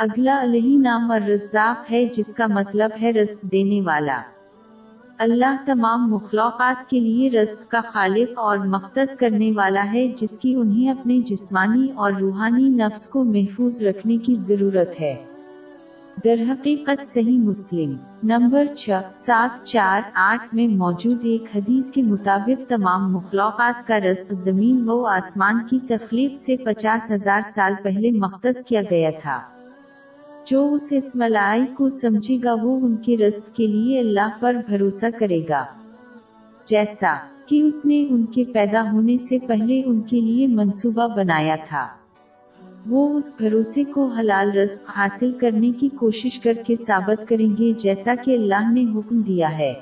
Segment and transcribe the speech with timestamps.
[0.00, 4.22] اگلا علیہ نام الرزاق ہے جس کا مطلب ہے رزق دینے والا۔
[5.18, 10.54] اللہ تمام مخلوقات کے لیے رزق کا خالق اور مختص کرنے والا ہے، جس کی
[10.54, 15.24] انہیں اپنے جسمانی اور روحانی نفس کو محفوظ رکھنے کی ضرورت ہے۔
[16.24, 22.68] در حقیقت صحیح مسلم۔ نمبر چھ، سات، چار، آٹھ میں موجود ایک حدیث کے مطابق
[22.68, 28.62] تمام مخلوقات کا رزق زمین و آسمان کی تخلیق سے پچاس ہزار سال پہلے مختص
[28.62, 29.59] کیا گیا تھا۔
[30.46, 35.06] جو اس اسملائی کو سمجھے گا وہ ان کے رزق کے لیے اللہ پر بھروسہ
[35.18, 35.64] کرے گا۔
[36.66, 37.16] جیسا
[37.46, 41.88] کہ اس نے ان کے پیدا ہونے سے پہلے ان کے لیے منصوبہ بنایا تھا۔
[42.86, 47.72] وہ اس بھروسے کو حلال رزق حاصل کرنے کی کوشش کر کے ثابت کریں گے
[47.78, 49.74] جیسا کہ اللہ نے حکم دیا ہے۔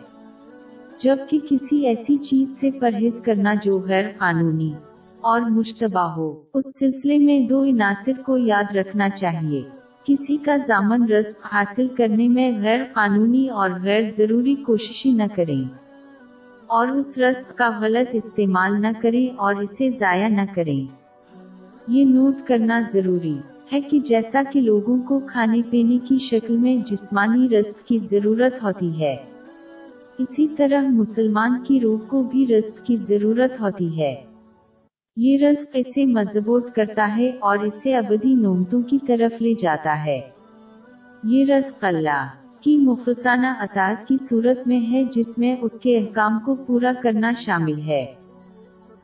[0.98, 4.73] جبکہ کسی ایسی چیز سے پرہیز کرنا جو غیر قانونی
[5.20, 11.12] اور مشتبہ ہو، اس سلسلے میں دو عناصر کو یاد رکھنا چاہیے۔ کسی کا زامن
[11.12, 15.62] رزق حاصل کرنے میں غیر قانونی اور غیر ضروری کوششیں نہ کریں
[16.66, 20.80] اور اس رزق کا غلط استعمال نہ کریں اور اسے ضائع نہ کریں۔
[21.88, 23.36] یہ نوٹ کرنا ضروری
[23.72, 28.62] ہے کہ جیسا کہ لوگوں کو کھانے پینے کی شکل میں جسمانی رزق کی ضرورت
[28.62, 29.16] ہوتی ہے،
[30.19, 34.14] اسی طرح مسلمان کی روح کو بھی رزق کی ضرورت ہوتی ہے۔
[35.20, 40.20] یہ رزق اسے مضبوط کرتا ہے اور اسے ابدی نومتوں کی طرف لے جاتا ہے۔
[41.25, 42.27] یہ رزق اللہ
[42.60, 47.33] کی مخلصانہ اطاعت کی صورت میں ہے جس میں اس کے احکام کو پورا کرنا
[47.38, 48.14] شامل ہے۔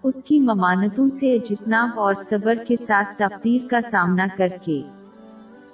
[0.02, 4.82] اس کی ممانتوں سے اجتناب اور صبر کے ساتھ تقدیر کا سامنا کر کے،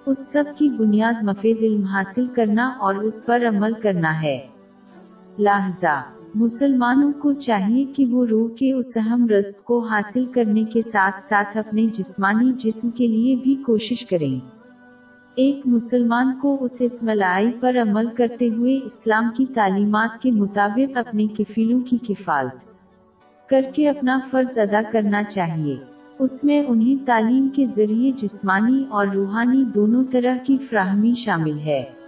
[0.06, 4.46] اس سب کی بنیاد مفید علم حاصل کرنا اور اس پر عمل کرنا ہے۔
[5.38, 6.00] لہذا
[6.34, 11.22] مسلمانوں کو چاہیے کہ وہ روح کے اس اہم رزق کو حاصل کرنے کے ساتھ
[11.22, 14.38] ساتھ اپنے جسمانی جسم کے لیے بھی کوشش کریں۔
[15.34, 21.26] ایک مسلمان کو اس اسملائی پر عمل کرتے ہوئے اسلام کی تعلیمات کے مطابق اپنے
[21.26, 22.64] کفیلوں کی کفالت
[23.48, 25.76] کر کے اپنا فرض ادا کرنا چاہیے۔
[26.18, 31.99] اس میں انہیں تعلیم کے ذریعے جسمانی اور روحانی دونوں طرح کی فراہمی شامل ہے۔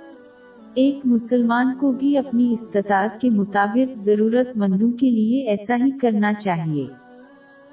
[0.74, 6.32] ایک مسلمان کو بھی اپنی استطاعت کے مطابق ضرورت مندوں کے لیے ایسا ہی کرنا
[6.32, 6.86] چاہیے۔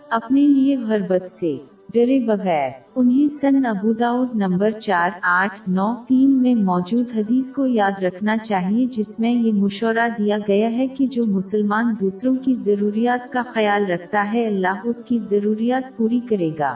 [0.09, 1.57] اپنے لیے غربت سے
[1.93, 8.03] ڈرے بغیر، انہیں سن ابوداؤد نمبر چار، آٹھ، نو، تین میں موجود حدیث کو یاد
[8.03, 13.33] رکھنا چاہیے جس میں یہ مشورہ دیا گیا ہے کہ جو مسلمان دوسروں کی ضروریات
[13.33, 16.75] کا خیال رکھتا ہے، اللہ اس کی ضروریات پوری کرے گا۔